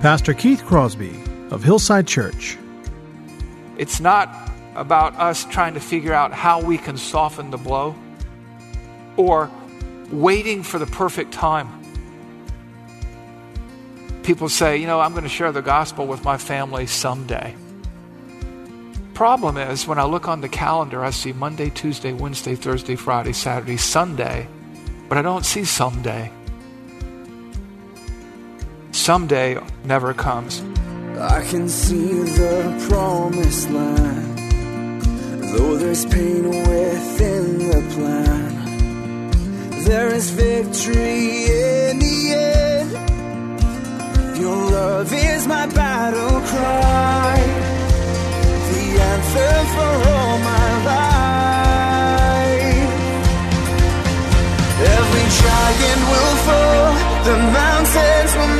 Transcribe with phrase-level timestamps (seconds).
[0.00, 1.12] Pastor Keith Crosby
[1.50, 2.56] of Hillside Church.
[3.76, 4.34] It's not
[4.74, 7.94] about us trying to figure out how we can soften the blow
[9.18, 9.50] or
[10.10, 11.68] waiting for the perfect time.
[14.22, 17.54] People say, you know, I'm going to share the gospel with my family someday.
[19.12, 23.34] Problem is, when I look on the calendar, I see Monday, Tuesday, Wednesday, Thursday, Friday,
[23.34, 24.48] Saturday, Sunday,
[25.10, 26.32] but I don't see someday.
[28.92, 30.62] Someday never comes.
[31.18, 34.38] I can see the promised land,
[35.52, 38.50] though there's pain within the plan.
[39.84, 42.90] There is victory in the end.
[44.38, 47.36] Your love is my battle cry,
[48.70, 51.20] the anthem for all my life.
[54.98, 56.94] Every giant will fall,
[57.28, 58.59] the mountains will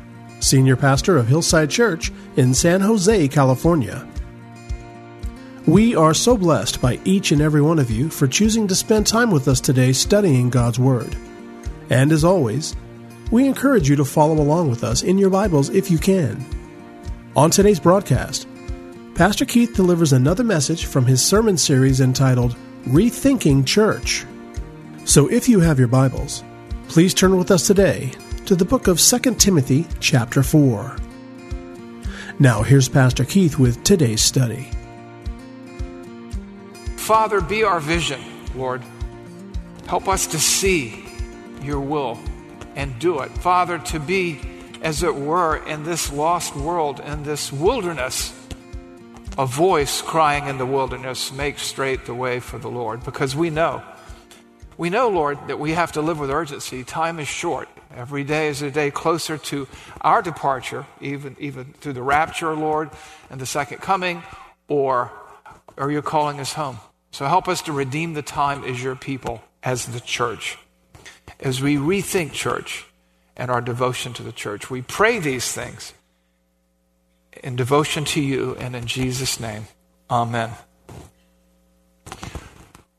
[0.41, 4.07] Senior Pastor of Hillside Church in San Jose, California.
[5.67, 9.05] We are so blessed by each and every one of you for choosing to spend
[9.05, 11.15] time with us today studying God's Word.
[11.91, 12.75] And as always,
[13.29, 16.43] we encourage you to follow along with us in your Bibles if you can.
[17.35, 18.47] On today's broadcast,
[19.13, 24.25] Pastor Keith delivers another message from his sermon series entitled Rethinking Church.
[25.05, 26.43] So if you have your Bibles,
[26.87, 28.11] please turn with us today
[28.51, 30.97] to the book of 2 Timothy, chapter 4.
[32.37, 34.69] Now, here's Pastor Keith with today's study.
[36.97, 38.19] Father, be our vision,
[38.53, 38.81] Lord.
[39.87, 41.05] Help us to see
[41.61, 42.19] your will
[42.75, 43.31] and do it.
[43.37, 44.41] Father, to be,
[44.81, 48.33] as it were, in this lost world, in this wilderness,
[49.37, 53.05] a voice crying in the wilderness, make straight the way for the Lord.
[53.05, 53.81] Because we know,
[54.77, 56.83] we know, Lord, that we have to live with urgency.
[56.83, 57.69] Time is short.
[57.95, 59.67] Every day is a day closer to
[60.01, 62.89] our departure, even, even through the rapture, Lord,
[63.29, 64.23] and the second coming,
[64.67, 65.11] or
[65.77, 66.79] are you calling us home?
[67.11, 70.57] So help us to redeem the time as your people, as the church,
[71.39, 72.85] as we rethink church
[73.35, 74.69] and our devotion to the church.
[74.69, 75.93] We pray these things
[77.43, 79.67] in devotion to you and in Jesus' name.
[80.09, 80.51] Amen.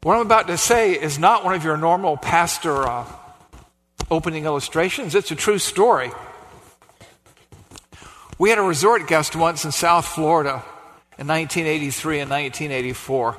[0.02, 3.06] What I'm about to say is not one of your normal pastor uh,
[4.10, 6.10] opening illustrations, it's a true story.
[8.36, 10.64] We had a resort guest once in South Florida
[11.18, 13.36] in 1983 and 1984.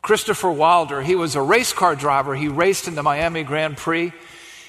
[0.00, 2.34] Christopher Wilder, he was a race car driver.
[2.34, 4.14] He raced in the Miami Grand Prix.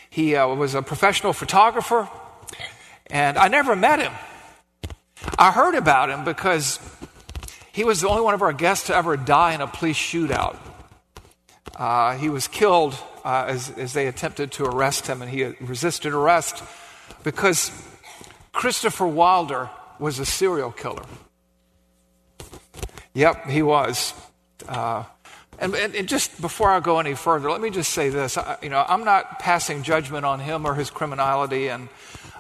[0.09, 2.09] He uh, was a professional photographer,
[3.07, 4.11] and I never met him.
[5.38, 6.81] I heard about him because
[7.72, 10.57] he was the only one of our guests to ever die in a police shootout.
[11.75, 16.14] Uh, he was killed uh, as, as they attempted to arrest him, and he resisted
[16.14, 16.64] arrest
[17.24, 17.72] because
[18.52, 21.06] Christopher Wilder was a serial killer.
[23.14, 24.14] Yep, he was.
[24.68, 25.03] Uh,
[25.58, 28.38] and, and, and, just before I go any further, let me just say this.
[28.38, 31.90] I, you know, I'm not passing judgment on him or his criminality, and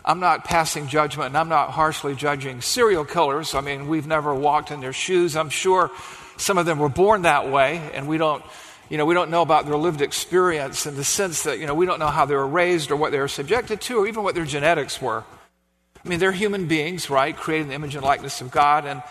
[0.05, 3.55] I'm not passing judgment, and I'm not harshly judging serial killers.
[3.55, 5.35] I mean, we've never walked in their shoes.
[5.35, 5.91] I'm sure
[6.37, 8.43] some of them were born that way, and we don't,
[8.89, 11.75] you know, we don't know about their lived experience in the sense that, you know,
[11.75, 14.23] we don't know how they were raised or what they were subjected to or even
[14.23, 15.23] what their genetics were.
[16.03, 17.35] I mean, they're human beings, right?
[17.35, 19.03] Created in the image and likeness of God, and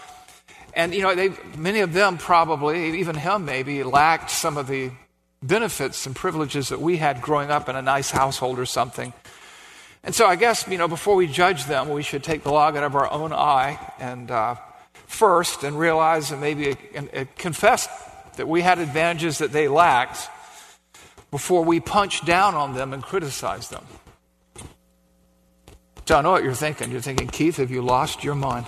[0.74, 4.92] and, you know, they, many of them probably, even him maybe, lacked some of the
[5.42, 9.12] benefits and privileges that we had growing up in a nice household or something.
[10.04, 12.76] And so I guess, you know, before we judge them, we should take the log
[12.76, 14.54] out of our own eye and uh,
[15.06, 17.88] first and realize and maybe and, and confess
[18.38, 20.30] that we had advantages that they lacked
[21.30, 23.84] before we punch down on them and criticize them.
[26.06, 26.90] So I know what you're thinking.
[26.90, 28.64] You're thinking, Keith, have you lost your mind?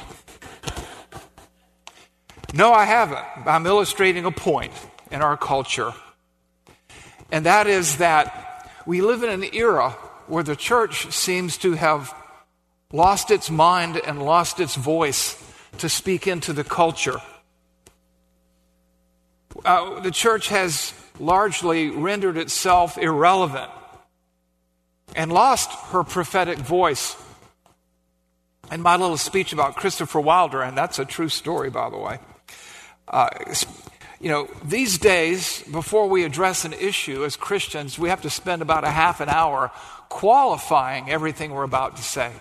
[2.52, 3.24] No, I haven't.
[3.46, 4.72] I'm illustrating a point
[5.10, 5.92] in our culture.
[7.32, 9.90] And that is that we live in an era
[10.26, 12.12] where the church seems to have
[12.92, 15.40] lost its mind and lost its voice
[15.78, 17.20] to speak into the culture.
[19.64, 23.70] Uh, the church has largely rendered itself irrelevant
[25.14, 27.16] and lost her prophetic voice.
[28.70, 32.20] in my little speech about Christopher Wilder, and that's a true story, by the way.
[33.08, 33.28] Uh,
[34.20, 38.62] you know, these days, before we address an issue as Christians, we have to spend
[38.62, 39.72] about a half an hour
[40.08, 42.32] qualifying everything we're about to say.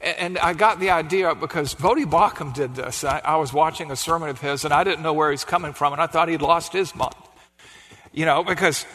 [0.00, 3.02] And I got the idea because Voddie Baucham did this.
[3.02, 5.72] I, I, was watching a sermon of his, and I didn't know where he's coming
[5.72, 7.14] from, and I thought he'd lost his mind.
[8.12, 8.86] You know, because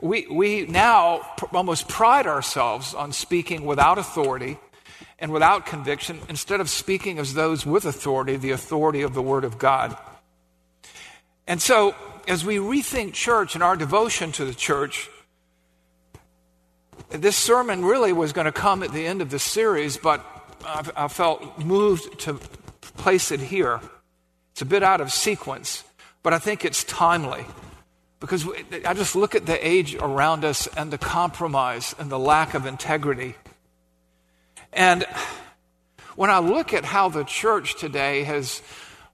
[0.00, 1.22] we, we now
[1.52, 4.58] almost pride ourselves on speaking without authority
[5.18, 9.44] and without conviction instead of speaking as those with authority, the authority of the Word
[9.44, 9.96] of God.
[11.46, 11.94] And so,
[12.28, 15.08] as we rethink church and our devotion to the church,
[17.22, 20.24] this sermon really was going to come at the end of the series, but
[20.64, 22.40] I, felt moved to
[22.96, 23.80] place it here.
[24.52, 25.84] It's a bit out of sequence,
[26.22, 27.44] but I think it's timely
[28.20, 28.46] because
[28.86, 32.66] I just look at the age around us and the compromise and the lack of
[32.66, 33.34] integrity.
[34.72, 35.04] And
[36.16, 38.62] when I look at how the church today has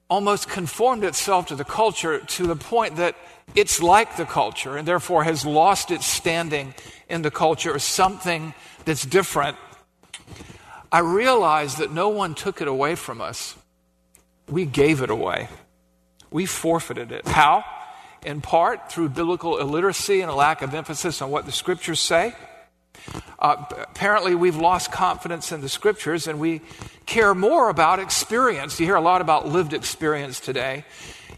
[0.08, 3.16] almost conformed itself to the culture to the point that
[3.54, 6.74] it's like the culture and therefore has lost its standing
[7.08, 8.54] in the culture as something
[8.84, 9.56] that's different,
[10.92, 13.56] I realize that no one took it away from us.
[14.48, 15.48] We gave it away.
[16.30, 17.26] We forfeited it.
[17.26, 17.64] How?
[18.24, 22.34] In part through biblical illiteracy and a lack of emphasis on what the scriptures say.
[23.38, 26.60] Uh, apparently, we've lost confidence in the scriptures and we
[27.06, 28.78] care more about experience.
[28.78, 30.84] You hear a lot about lived experience today.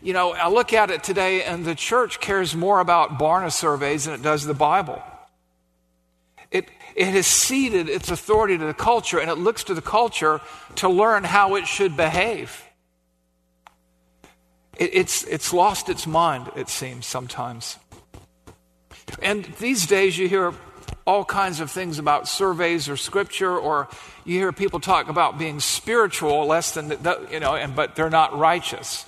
[0.02, 4.06] You know, I look at it today and the church cares more about Barna surveys
[4.06, 5.00] than it does the Bible.
[6.50, 10.40] It, it has ceded its authority to the culture and it looks to the culture
[10.76, 12.64] to learn how it should behave.
[14.76, 17.78] It, it's, it's lost its mind, it seems, sometimes.
[19.22, 20.52] And these days you hear
[21.06, 23.88] all kinds of things about surveys or scripture, or
[24.25, 26.90] you hear people talk about being spiritual less than,
[27.31, 29.04] you know, and, but they're not righteous.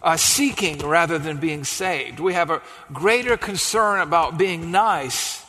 [0.00, 2.18] Uh, seeking rather than being saved.
[2.18, 2.62] We have a
[2.92, 5.44] greater concern about being nice,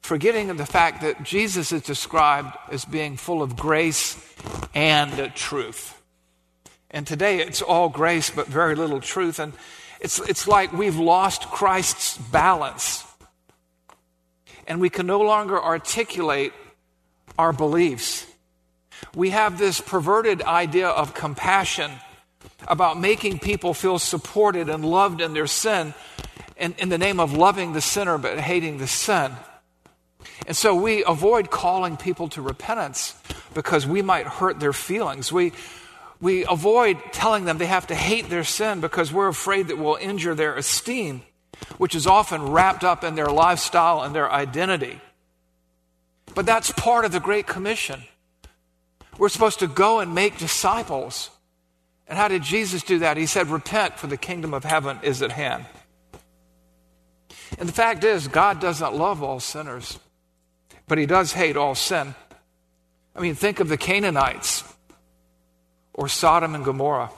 [0.00, 4.16] forgetting the fact that Jesus is described as being full of grace
[4.74, 6.00] and truth.
[6.90, 9.38] And today it's all grace but very little truth.
[9.38, 9.52] And
[10.00, 13.04] it's, it's like we've lost Christ's balance
[14.66, 16.52] and we can no longer articulate
[17.38, 18.26] our beliefs.
[19.14, 21.90] We have this perverted idea of compassion
[22.70, 25.92] about making people feel supported and loved in their sin
[26.56, 29.32] in, in the name of loving the sinner but hating the sin.
[30.46, 33.14] And so we avoid calling people to repentance
[33.52, 35.30] because we might hurt their feelings.
[35.30, 35.52] We,
[36.20, 39.96] we avoid telling them they have to hate their sin because we're afraid that we'll
[39.96, 41.22] injure their esteem
[41.78, 45.00] which is often wrapped up in their lifestyle and their identity.
[46.34, 48.02] But that's part of the Great Commission.
[49.18, 51.30] We're supposed to go and make disciples.
[52.10, 53.16] And how did Jesus do that?
[53.16, 55.64] He said, Repent, for the kingdom of heaven is at hand.
[57.56, 60.00] And the fact is, God doesn't love all sinners,
[60.88, 62.16] but He does hate all sin.
[63.14, 64.64] I mean, think of the Canaanites
[65.94, 67.12] or Sodom and Gomorrah.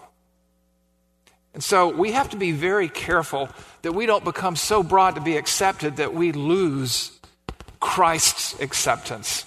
[1.55, 3.49] And so we have to be very careful
[3.81, 7.19] that we don't become so broad to be accepted that we lose
[7.81, 9.47] Christ's acceptance.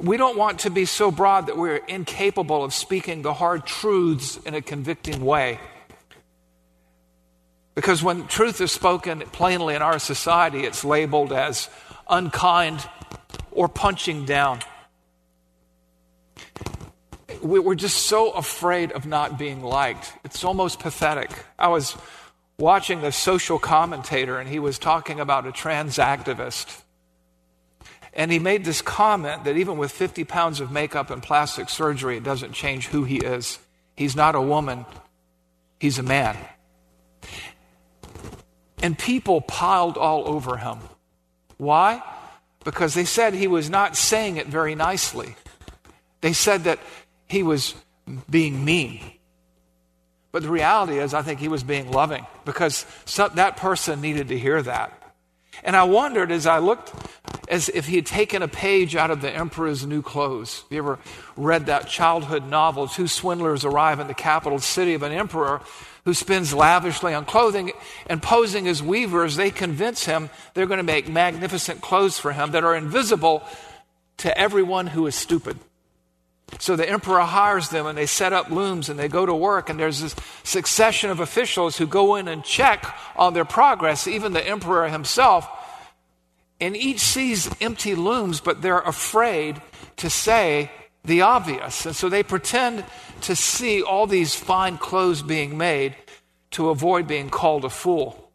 [0.00, 4.38] We don't want to be so broad that we're incapable of speaking the hard truths
[4.38, 5.60] in a convicting way.
[7.74, 11.68] Because when truth is spoken plainly in our society, it's labeled as
[12.08, 12.86] unkind
[13.50, 14.60] or punching down
[17.42, 20.12] we're just so afraid of not being liked.
[20.24, 21.30] It's almost pathetic.
[21.58, 21.96] I was
[22.58, 26.82] watching a social commentator, and he was talking about a trans activist.
[28.14, 32.18] And he made this comment that even with 50 pounds of makeup and plastic surgery,
[32.18, 33.58] it doesn't change who he is.
[33.96, 34.84] He's not a woman,
[35.80, 36.36] he's a man.
[38.82, 40.78] And people piled all over him.
[41.56, 42.02] Why?
[42.64, 45.36] Because they said he was not saying it very nicely.
[46.20, 46.80] They said that
[47.28, 47.74] he was
[48.28, 49.00] being mean.
[50.32, 52.86] But the reality is, I think he was being loving because
[53.34, 54.98] that person needed to hear that.
[55.62, 56.92] And I wondered as I looked
[57.48, 60.64] as if he had taken a page out of The Emperor's New Clothes.
[60.70, 60.98] You ever
[61.36, 62.88] read that childhood novel?
[62.88, 65.60] Two swindlers arrive in the capital city of an emperor
[66.04, 67.72] who spends lavishly on clothing
[68.06, 69.36] and posing as weavers.
[69.36, 73.44] They convince him they're going to make magnificent clothes for him that are invisible
[74.18, 75.58] to everyone who is stupid.
[76.58, 79.70] So the emperor hires them and they set up looms and they go to work,
[79.70, 84.32] and there's this succession of officials who go in and check on their progress, even
[84.32, 85.48] the emperor himself.
[86.62, 89.60] And each sees empty looms, but they're afraid
[89.96, 90.70] to say
[91.04, 91.86] the obvious.
[91.86, 92.84] And so they pretend
[93.22, 95.96] to see all these fine clothes being made
[96.52, 98.30] to avoid being called a fool.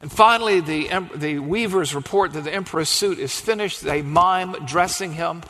[0.00, 3.82] And finally, the, the weavers report that the emperor's suit is finished.
[3.82, 5.42] They mime dressing him,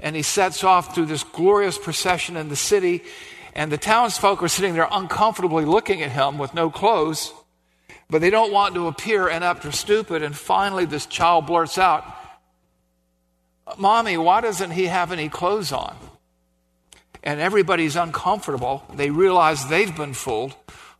[0.00, 3.02] and he sets off through this glorious procession in the city.
[3.54, 7.34] And the townsfolk are sitting there uncomfortably looking at him with no clothes,
[8.10, 10.22] but they don't want to appear inept or stupid.
[10.22, 12.04] And finally, this child blurts out,
[13.76, 15.96] Mommy, why doesn't he have any clothes on?
[17.22, 18.84] And everybody's uncomfortable.
[18.94, 20.54] They realize they've been fooled,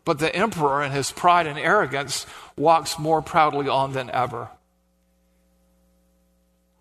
[0.05, 4.51] but the emperor, in his pride and arrogance, walks more proudly on than ever.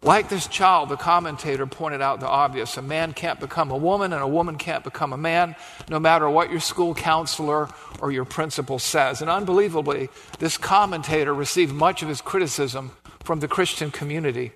[0.04, 2.78] Like this child, the commentator pointed out the obvious.
[2.78, 5.56] A man can't become a woman, and a woman can't become a man,
[5.90, 7.68] no matter what your school counselor
[8.00, 9.22] or your principal says.
[9.22, 12.92] And unbelievably, this commentator received much of his criticism
[13.24, 14.52] from the Christian community.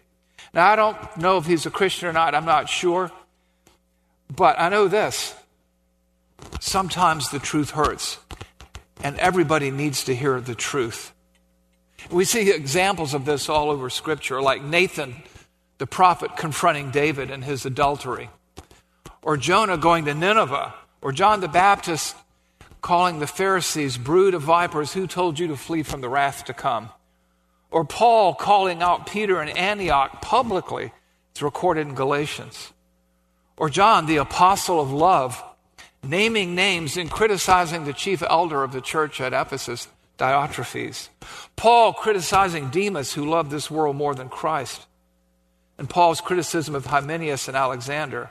[0.53, 3.11] Now, I don't know if he's a Christian or not, I'm not sure.
[4.33, 5.35] But I know this
[6.59, 8.19] sometimes the truth hurts,
[9.03, 11.13] and everybody needs to hear the truth.
[12.09, 15.23] We see examples of this all over Scripture, like Nathan,
[15.81, 18.29] the prophet, confronting David and his adultery,
[19.23, 22.15] or Jonah going to Nineveh, or John the Baptist
[22.81, 26.53] calling the Pharisees brood of vipers who told you to flee from the wrath to
[26.53, 26.91] come.
[27.71, 30.91] Or Paul calling out Peter in Antioch publicly.
[31.31, 32.73] It's recorded in Galatians.
[33.57, 35.43] Or John, the apostle of love,
[36.03, 39.87] naming names and criticizing the chief elder of the church at Ephesus,
[40.19, 41.09] Diotrephes.
[41.55, 44.85] Paul criticizing Demas, who loved this world more than Christ.
[45.81, 48.29] And Paul's criticism of Hymenaeus and Alexander.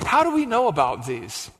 [0.00, 1.50] How do we know about these?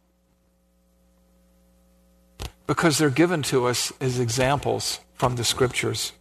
[2.66, 6.12] Because they're given to us as examples from the scriptures.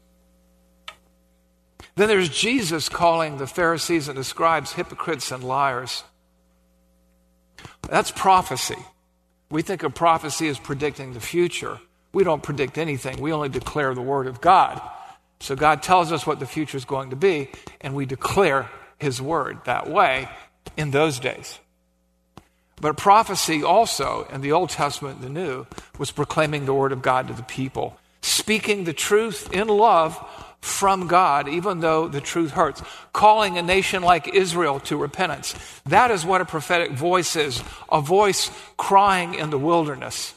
[1.96, 6.06] Then there's Jesus calling the Pharisees and the scribes hypocrites and liars.
[7.90, 8.86] That's prophecy.
[9.50, 11.78] We think of prophecy as predicting the future.
[12.14, 14.82] We don't predict anything, we only declare the Word of God.
[15.42, 17.50] So God tells us what the future is going to be,
[17.82, 18.70] and we declare
[19.04, 20.28] His Word that way
[20.76, 21.60] in those days.
[22.82, 25.68] But prophecy also in the Old Testament and the New
[25.98, 30.18] was proclaiming the Word of God to the people, speaking the truth in love
[30.60, 32.82] from God, even though the truth hurts.
[33.12, 35.56] Calling a nation like Israel to repentance.
[35.86, 40.34] That is what a prophetic voice is a voice crying in the wilderness.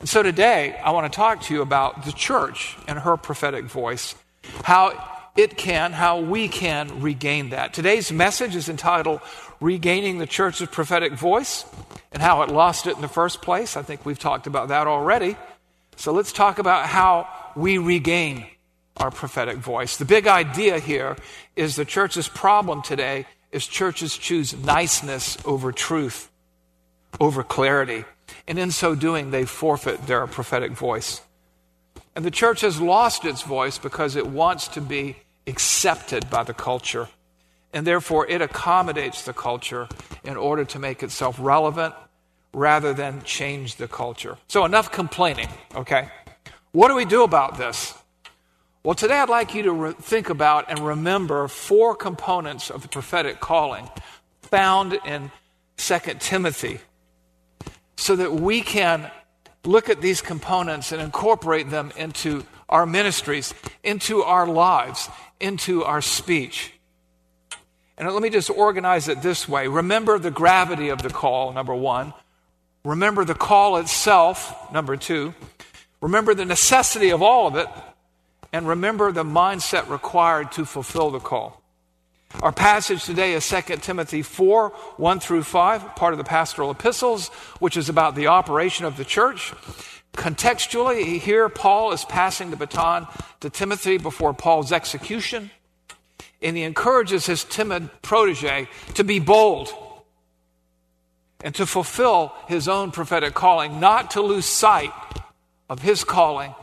[0.00, 3.64] And so today, I want to talk to you about the church and her prophetic
[3.64, 4.14] voice,
[4.62, 4.92] how
[5.38, 7.72] it can, how we can regain that.
[7.72, 9.20] Today's message is entitled
[9.60, 11.64] Regaining the Church's Prophetic Voice
[12.10, 13.76] and how it lost it in the first place.
[13.76, 15.36] I think we've talked about that already.
[15.94, 18.46] So let's talk about how we regain
[18.96, 19.96] our prophetic voice.
[19.96, 21.16] The big idea here
[21.54, 26.32] is the church's problem today is churches choose niceness over truth,
[27.20, 28.04] over clarity.
[28.48, 31.20] And in so doing, they forfeit their prophetic voice.
[32.16, 35.14] And the church has lost its voice because it wants to be
[35.48, 37.08] accepted by the culture.
[37.72, 39.88] And therefore, it accommodates the culture
[40.24, 41.94] in order to make itself relevant
[42.52, 44.38] rather than change the culture.
[44.48, 46.08] So, enough complaining, okay?
[46.72, 47.94] What do we do about this?
[48.82, 52.88] Well, today I'd like you to re- think about and remember four components of the
[52.88, 53.88] prophetic calling
[54.42, 55.30] found in
[55.76, 56.80] 2 Timothy
[57.96, 59.10] so that we can
[59.64, 63.52] look at these components and incorporate them into our ministries,
[63.82, 65.08] into our lives,
[65.40, 66.72] into our speech.
[67.96, 71.74] And let me just organize it this way remember the gravity of the call, number
[71.74, 72.14] one.
[72.84, 75.34] Remember the call itself, number two.
[76.00, 77.68] Remember the necessity of all of it,
[78.52, 81.60] and remember the mindset required to fulfill the call.
[82.40, 87.28] Our passage today is 2 Timothy 4 1 through 5, part of the pastoral epistles,
[87.58, 89.52] which is about the operation of the church.
[90.14, 93.06] Contextually, here Paul is passing the baton
[93.40, 95.50] to Timothy before Paul's execution,
[96.42, 99.72] and he encourages his timid protege to be bold
[101.40, 104.92] and to fulfill his own prophetic calling, not to lose sight
[105.68, 106.54] of his calling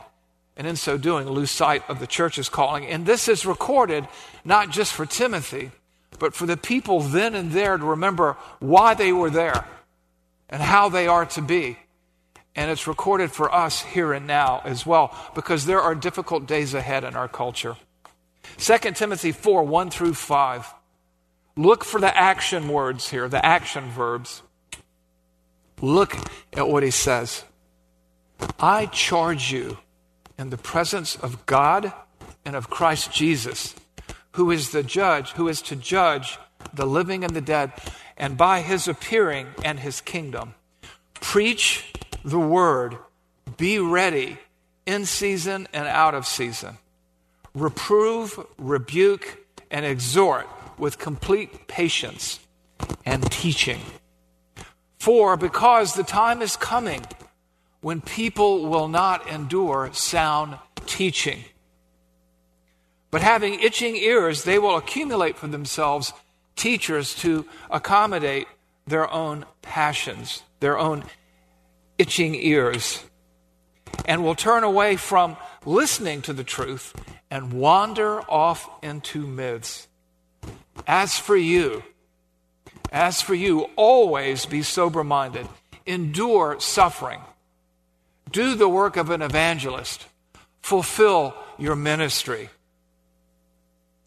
[0.56, 2.86] and in so doing lose sight of the church's calling.
[2.86, 4.08] And this is recorded
[4.44, 5.70] not just for Timothy,
[6.18, 9.66] but for the people then and there to remember why they were there
[10.48, 11.78] and how they are to be.
[12.56, 16.74] And it's recorded for us here and now as well, because there are difficult days
[16.74, 17.76] ahead in our culture.
[18.56, 20.74] 2 Timothy 4 1 through 5.
[21.56, 24.42] Look for the action words here, the action verbs.
[25.82, 26.16] Look
[26.54, 27.44] at what he says.
[28.58, 29.78] I charge you
[30.38, 31.92] in the presence of God
[32.44, 33.74] and of Christ Jesus.
[34.36, 36.38] who is the judge, who is to judge
[36.72, 37.72] the living and the dead,
[38.18, 40.54] and by his appearing and his kingdom.
[41.14, 41.92] Preach
[42.26, 42.98] the word,
[43.56, 44.36] be ready
[44.84, 46.76] in season and out of season.
[47.54, 52.40] Reprove, rebuke, and exhort with complete patience
[53.04, 53.80] and teaching.
[54.98, 57.06] For because the time is coming
[57.80, 61.44] when people will not endure sound teaching.
[63.12, 66.12] But having itching ears, they will accumulate for themselves
[66.56, 68.48] teachers to accommodate
[68.84, 71.04] their own passions, their own
[71.98, 73.02] itching ears,
[74.04, 76.94] and will turn away from listening to the truth
[77.30, 79.88] and wander off into myths.
[80.86, 81.82] As for you,
[82.92, 85.48] as for you, always be sober minded,
[85.86, 87.20] endure suffering,
[88.30, 90.06] do the work of an evangelist,
[90.62, 92.48] fulfill your ministry.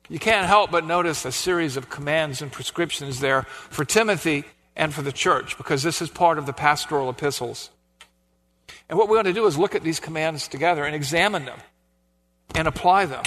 [0.07, 4.43] You can't help but notice a series of commands and prescriptions there for Timothy
[4.75, 7.69] and for the church, because this is part of the pastoral epistles.
[8.89, 11.59] And what we want to do is look at these commands together and examine them
[12.55, 13.23] and apply them,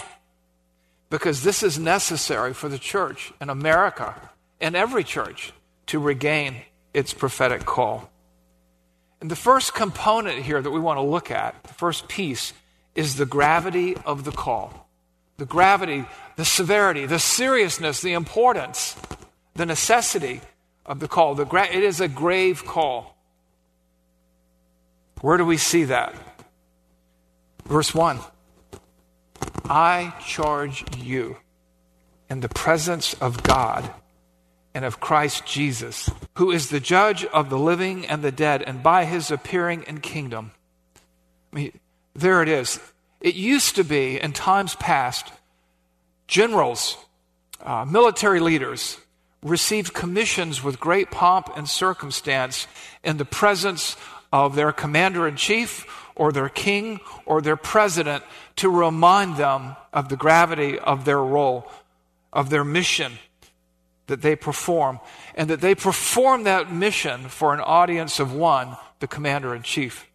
[1.09, 4.15] because this is necessary for the church in America
[4.61, 5.53] and every church
[5.87, 6.57] to regain
[6.93, 8.11] its prophetic call.
[9.21, 12.53] And the first component here that we want to look at, the first piece,
[12.97, 14.89] is the gravity of the call.
[15.37, 16.05] The gravity,
[16.37, 18.97] the severity, the seriousness, the importance,
[19.55, 20.41] the necessity
[20.85, 21.37] of the call.
[21.37, 23.12] The gra- it is a grave call.
[25.23, 26.15] Where do we see that?
[27.65, 28.19] Verse 1
[29.65, 31.39] I charge you
[32.29, 33.89] in the presence of God
[34.75, 38.83] and of Christ Jesus, who is the judge of the living and the dead, and
[38.83, 40.51] by his appearing in kingdom.
[41.53, 41.81] I mean,
[42.15, 42.81] there it is.
[43.21, 45.31] It used to be, in times past,
[46.27, 46.97] generals,
[47.61, 48.99] uh, military leaders
[49.43, 52.67] received commissions with great pomp and circumstance
[53.05, 53.97] in the presence
[54.33, 58.25] of their commander in chief or their king or their president
[58.57, 61.71] to remind them of the gravity of their role,
[62.33, 63.13] of their mission
[64.07, 65.01] that they perform,
[65.35, 70.07] and that they perform that mission for an audience of one, the commander in chief.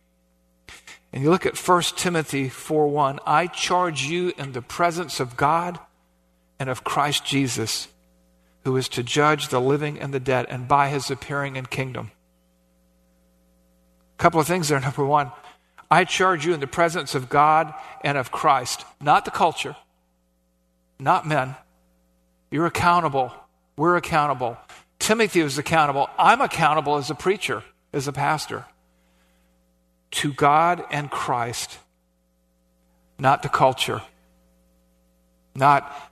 [1.14, 5.38] And you look at 1 Timothy 4 1, I charge you in the presence of
[5.38, 5.80] God
[6.60, 7.88] and of Christ Jesus,
[8.64, 12.12] who is to judge the living and the dead, and by his appearing in kingdom.
[14.18, 14.80] Couple of things there.
[14.80, 15.32] Number one,
[15.90, 19.76] I charge you in the presence of God and of Christ, not the culture,
[21.00, 21.56] not men.
[22.52, 23.32] You're accountable
[23.78, 24.58] we're accountable.
[24.98, 26.10] Timothy was accountable.
[26.18, 28.66] I'm accountable as a preacher, as a pastor,
[30.12, 31.78] to God and Christ,
[33.20, 34.02] not to culture,
[35.54, 36.12] not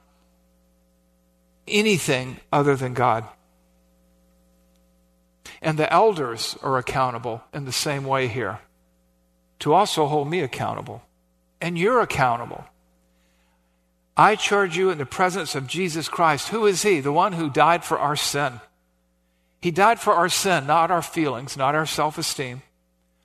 [1.68, 3.26] anything other than God.
[5.66, 8.60] And the elders are accountable in the same way here
[9.60, 11.02] to also hold me accountable.
[11.60, 12.66] And you're accountable.
[14.16, 16.50] I charge you in the presence of Jesus Christ.
[16.50, 17.00] Who is He?
[17.00, 18.62] The one who died for our sin.
[19.60, 22.62] He died for our sin, not our feelings, not our self esteem,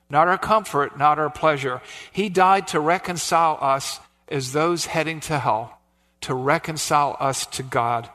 [0.09, 1.79] not our comfort, not our pleasure.
[2.11, 5.79] He died to reconcile us as those heading to hell,
[6.21, 8.09] to reconcile us to God.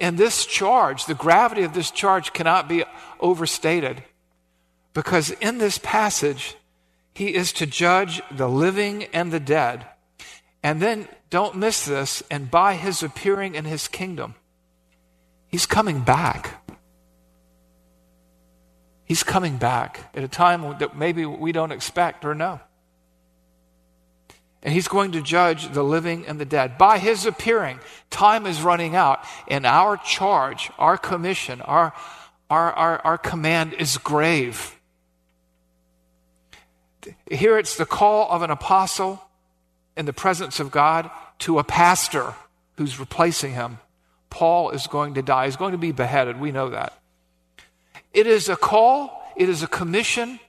[0.00, 2.84] And this charge, the gravity of this charge cannot be
[3.20, 4.04] overstated
[4.94, 6.56] because in this passage,
[7.14, 9.86] he is to judge the living and the dead
[10.62, 14.34] and then don't miss this, and by his appearing in his kingdom,
[15.46, 16.62] he's coming back.
[19.04, 22.60] He's coming back at a time that maybe we don't expect or know.
[24.62, 26.78] And he's going to judge the living and the dead.
[26.78, 27.78] By his appearing,
[28.10, 31.92] time is running out, and our charge, our commission, our,
[32.50, 34.74] our, our, our command is grave.
[37.30, 39.22] Here it's the call of an apostle
[39.96, 42.34] in the presence of God to a pastor
[42.76, 43.78] who's replacing him.
[44.30, 45.46] Paul is going to die.
[45.46, 46.40] He's going to be beheaded.
[46.40, 46.92] We know that.
[48.12, 50.40] It is a call, it is a commission,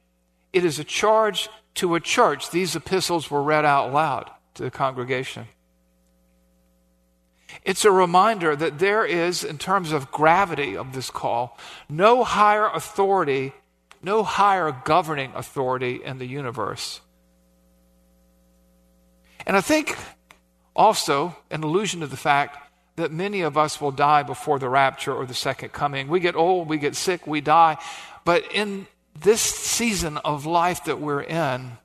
[0.53, 2.51] it is a charge to a church.
[2.51, 5.47] These epistles were read out loud to the congregation.
[7.63, 11.57] It's a reminder that there is, in terms of gravity of this call,
[11.89, 13.53] no higher authority,
[14.01, 17.01] no higher governing authority in the universe
[19.49, 19.97] and I think
[20.75, 25.11] also an allusion to the fact that many of us will die before the rapture
[25.11, 26.07] or the second coming.
[26.07, 27.77] We get old, we get sick, we die.
[28.25, 28.85] But in
[29.19, 31.77] this season of life that we're in,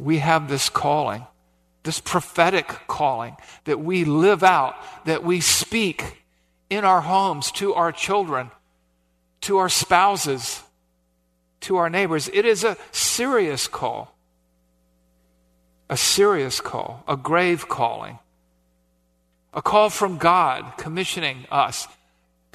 [0.00, 1.26] we have this calling
[1.88, 6.22] this prophetic calling that we live out, that we speak
[6.68, 8.50] in our homes to our children,
[9.40, 10.62] to our spouses,
[11.60, 12.28] to our neighbors.
[12.34, 14.14] It is a serious call,
[15.88, 18.18] a serious call, a grave calling,
[19.54, 21.88] a call from God commissioning us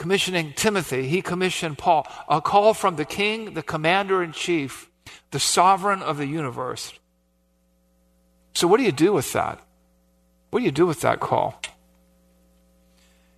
[0.03, 2.05] commissioning Timothy, he commissioned Paul.
[2.27, 4.91] A call from the king, the commander in chief,
[5.31, 6.91] the sovereign of the universe.
[8.53, 9.61] So, what do you do with that?
[10.49, 11.57] What do you do with that call?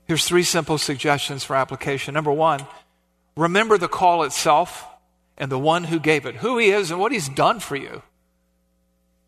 [0.07, 2.15] Here's three simple suggestions for application.
[2.15, 2.65] Number one,
[3.37, 4.87] remember the call itself
[5.37, 8.01] and the one who gave it, who he is and what he's done for you.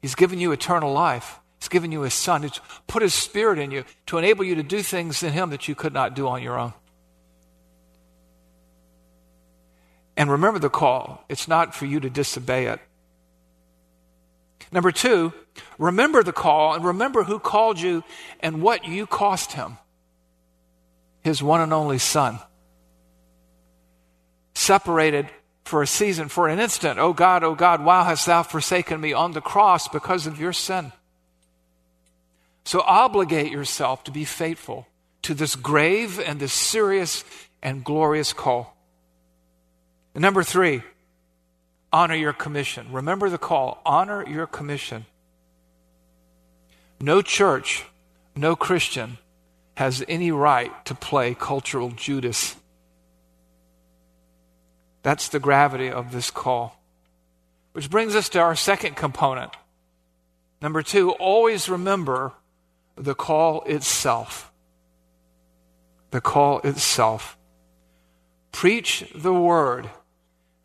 [0.02, 1.40] He's given you eternal life.
[1.60, 2.42] He's given you his son.
[2.42, 5.68] He's put his spirit in you to enable you to do things in him that
[5.68, 6.74] you could not do on your own.
[10.18, 11.24] And remember the call.
[11.30, 12.82] It's not for you to disobey it.
[14.72, 15.32] Number two,
[15.78, 18.04] remember the call and remember who called you
[18.42, 19.78] and what you cost him
[21.28, 22.40] his one and only son.
[24.54, 25.28] Separated
[25.66, 27.00] for a season, for an instant.
[27.00, 30.54] Oh God, oh God, why hast thou forsaken me on the cross because of your
[30.54, 30.94] sin?
[32.64, 34.88] So obligate yourself to be faithful
[35.24, 37.26] to this grave and this serious
[37.62, 38.77] and glorious call.
[40.18, 40.82] And number three,
[41.94, 42.92] honor your commission.
[42.92, 45.06] Remember the call honor your commission.
[47.00, 47.86] No church,
[48.36, 49.20] no Christian
[49.76, 52.56] has any right to play cultural Judas.
[55.04, 56.82] That's the gravity of this call.
[57.74, 59.52] Which brings us to our second component.
[60.64, 62.34] Number two, always remember
[62.96, 64.52] the call itself.
[66.10, 67.38] The call itself.
[68.52, 69.92] Preach the word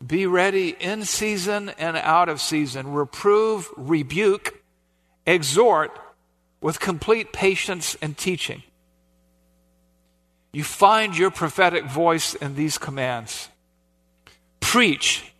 [0.05, 2.93] be ready in season and out of season.
[2.93, 4.63] Reprove, rebuke,
[5.25, 5.97] exhort
[6.61, 8.63] with complete patience and teaching.
[10.51, 13.49] You find your prophetic voice in these commands.
[14.59, 15.33] Preach.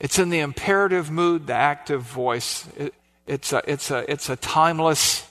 [0.00, 2.66] It's in the imperative mood, the active voice.
[2.76, 2.94] It,
[3.26, 5.26] it's, a, it's, a, it's a timeless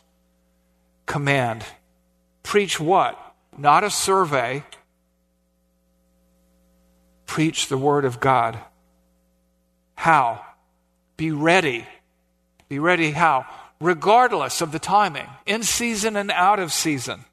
[1.06, 1.64] command.
[2.44, 3.20] Preach what?
[3.58, 4.64] Not a survey,
[7.26, 8.60] preach the Word of God.
[9.96, 10.46] How?
[11.18, 11.86] Be ready.
[12.68, 13.46] Be ready how?
[13.80, 17.26] Regardless of the timing, in season and out of season,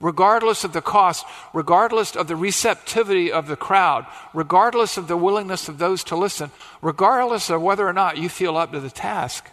[0.00, 5.68] regardless of the cost, regardless of the receptivity of the crowd, regardless of the willingness
[5.68, 6.50] of those to listen,
[6.82, 9.48] regardless of whether or not you feel up to the task.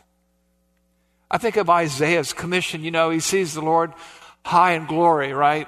[1.29, 2.83] I think of Isaiah's commission.
[2.83, 3.93] You know, he sees the Lord
[4.43, 5.67] high in glory, right?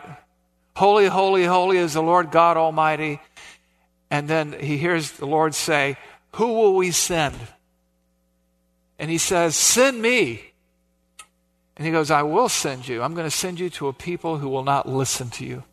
[0.75, 3.21] Holy, holy, holy is the Lord God Almighty.
[4.13, 5.97] And then he hears the Lord say,
[6.33, 7.35] Who will we send?
[8.99, 10.53] And he says, Send me.
[11.75, 13.01] And he goes, I will send you.
[13.01, 15.63] I'm going to send you to a people who will not listen to you.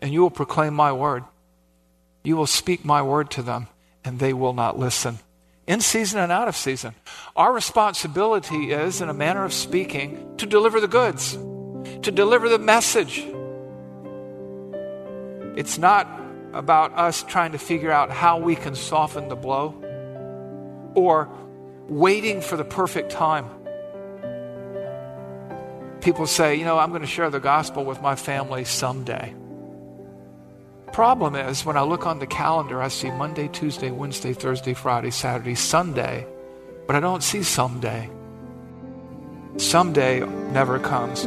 [0.00, 1.22] And you will proclaim my word.
[2.24, 3.66] You will speak my word to them,
[4.06, 5.18] and they will not listen.
[5.66, 6.94] In season and out of season.
[7.36, 12.58] Our responsibility is, in a manner of speaking, to deliver the goods, to deliver the
[12.58, 13.22] message.
[15.58, 16.17] It's not
[16.52, 19.74] about us trying to figure out how we can soften the blow
[20.94, 21.28] or
[21.88, 23.48] waiting for the perfect time.
[26.00, 29.34] People say, you know, I'm going to share the gospel with my family someday.
[30.92, 35.10] Problem is, when I look on the calendar, I see Monday, Tuesday, Wednesday, Thursday, Friday,
[35.10, 36.26] Saturday, Sunday,
[36.86, 38.08] but I don't see someday.
[39.58, 41.26] Someday never comes.